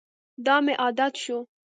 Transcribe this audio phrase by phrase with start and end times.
[0.45, 1.37] دا مې عادت شو.